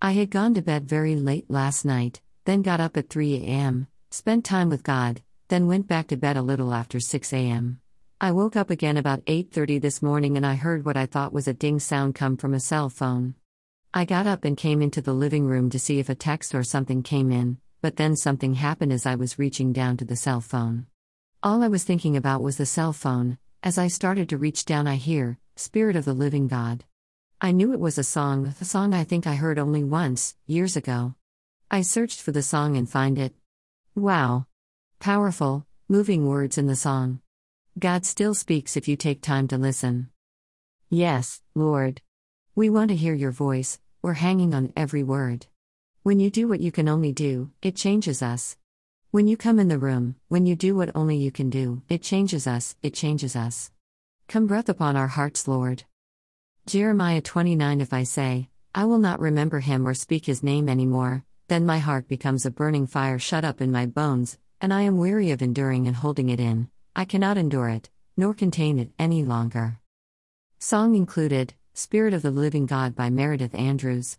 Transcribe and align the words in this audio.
I 0.00 0.12
had 0.12 0.30
gone 0.30 0.54
to 0.54 0.62
bed 0.62 0.88
very 0.88 1.16
late 1.16 1.50
last 1.50 1.84
night, 1.84 2.20
then 2.44 2.62
got 2.62 2.78
up 2.78 2.96
at 2.96 3.10
3 3.10 3.34
a.m., 3.34 3.88
spent 4.12 4.44
time 4.44 4.68
with 4.68 4.84
God, 4.84 5.22
then 5.48 5.66
went 5.66 5.88
back 5.88 6.06
to 6.08 6.16
bed 6.16 6.36
a 6.36 6.42
little 6.42 6.72
after 6.72 7.00
6 7.00 7.32
a.m. 7.32 7.80
I 8.20 8.30
woke 8.30 8.54
up 8.54 8.70
again 8.70 8.96
about 8.96 9.24
8:30 9.24 9.80
this 9.80 10.00
morning 10.00 10.36
and 10.36 10.46
I 10.46 10.54
heard 10.54 10.84
what 10.84 10.96
I 10.96 11.06
thought 11.06 11.32
was 11.32 11.48
a 11.48 11.52
ding 11.52 11.80
sound 11.80 12.14
come 12.14 12.36
from 12.36 12.54
a 12.54 12.60
cell 12.60 12.88
phone. 12.88 13.34
I 13.92 14.04
got 14.04 14.28
up 14.28 14.44
and 14.44 14.56
came 14.56 14.82
into 14.82 15.02
the 15.02 15.12
living 15.12 15.46
room 15.46 15.68
to 15.70 15.80
see 15.80 15.98
if 15.98 16.08
a 16.08 16.14
text 16.14 16.54
or 16.54 16.62
something 16.62 17.02
came 17.02 17.32
in, 17.32 17.58
but 17.82 17.96
then 17.96 18.14
something 18.14 18.54
happened 18.54 18.92
as 18.92 19.04
I 19.04 19.16
was 19.16 19.36
reaching 19.36 19.72
down 19.72 19.96
to 19.96 20.04
the 20.04 20.14
cell 20.14 20.40
phone. 20.40 20.86
All 21.42 21.60
I 21.60 21.68
was 21.68 21.82
thinking 21.82 22.16
about 22.16 22.40
was 22.40 22.56
the 22.56 22.66
cell 22.66 22.92
phone. 22.92 23.38
As 23.64 23.78
I 23.78 23.88
started 23.88 24.28
to 24.28 24.38
reach 24.38 24.64
down 24.64 24.86
I 24.86 24.94
hear, 24.94 25.38
Spirit 25.56 25.96
of 25.96 26.04
the 26.04 26.14
Living 26.14 26.46
God. 26.46 26.84
I 27.40 27.52
knew 27.52 27.72
it 27.72 27.78
was 27.78 27.98
a 27.98 28.02
song, 28.02 28.52
a 28.60 28.64
song 28.64 28.92
I 28.92 29.04
think 29.04 29.24
I 29.24 29.36
heard 29.36 29.60
only 29.60 29.84
once, 29.84 30.34
years 30.46 30.76
ago. 30.76 31.14
I 31.70 31.82
searched 31.82 32.20
for 32.20 32.32
the 32.32 32.42
song 32.42 32.76
and 32.76 32.90
find 32.90 33.16
it. 33.16 33.32
Wow. 33.94 34.46
Powerful, 34.98 35.64
moving 35.88 36.26
words 36.26 36.58
in 36.58 36.66
the 36.66 36.74
song. 36.74 37.20
God 37.78 38.04
still 38.04 38.34
speaks 38.34 38.76
if 38.76 38.88
you 38.88 38.96
take 38.96 39.22
time 39.22 39.46
to 39.48 39.56
listen. 39.56 40.08
Yes, 40.90 41.40
Lord. 41.54 42.00
We 42.56 42.70
want 42.70 42.88
to 42.88 42.96
hear 42.96 43.14
your 43.14 43.30
voice, 43.30 43.78
we're 44.02 44.14
hanging 44.14 44.52
on 44.52 44.72
every 44.76 45.04
word. 45.04 45.46
When 46.02 46.18
you 46.18 46.30
do 46.30 46.48
what 46.48 46.60
you 46.60 46.72
can 46.72 46.88
only 46.88 47.12
do, 47.12 47.52
it 47.62 47.76
changes 47.76 48.20
us. 48.20 48.56
When 49.12 49.28
you 49.28 49.36
come 49.36 49.60
in 49.60 49.68
the 49.68 49.78
room, 49.78 50.16
when 50.26 50.44
you 50.44 50.56
do 50.56 50.74
what 50.74 50.90
only 50.92 51.16
you 51.16 51.30
can 51.30 51.50
do, 51.50 51.82
it 51.88 52.02
changes 52.02 52.48
us, 52.48 52.74
it 52.82 52.94
changes 52.94 53.36
us. 53.36 53.70
Come 54.26 54.48
breath 54.48 54.68
upon 54.68 54.96
our 54.96 55.06
hearts, 55.06 55.46
Lord. 55.46 55.84
Jeremiah 56.68 57.22
29 57.22 57.80
If 57.80 57.94
I 57.94 58.02
say, 58.02 58.50
I 58.74 58.84
will 58.84 58.98
not 58.98 59.20
remember 59.20 59.60
him 59.60 59.88
or 59.88 59.94
speak 59.94 60.26
his 60.26 60.42
name 60.42 60.68
anymore, 60.68 61.24
then 61.48 61.64
my 61.64 61.78
heart 61.78 62.08
becomes 62.08 62.44
a 62.44 62.50
burning 62.50 62.86
fire 62.86 63.18
shut 63.18 63.42
up 63.42 63.62
in 63.62 63.72
my 63.72 63.86
bones, 63.86 64.36
and 64.60 64.70
I 64.70 64.82
am 64.82 64.98
weary 64.98 65.30
of 65.30 65.40
enduring 65.40 65.86
and 65.86 65.96
holding 65.96 66.28
it 66.28 66.38
in. 66.38 66.68
I 66.94 67.06
cannot 67.06 67.38
endure 67.38 67.70
it, 67.70 67.88
nor 68.18 68.34
contain 68.34 68.78
it 68.78 68.90
any 68.98 69.24
longer. 69.24 69.80
Song 70.58 70.94
included 70.94 71.54
Spirit 71.72 72.12
of 72.12 72.20
the 72.20 72.30
Living 72.30 72.66
God 72.66 72.94
by 72.94 73.08
Meredith 73.08 73.54
Andrews. 73.54 74.18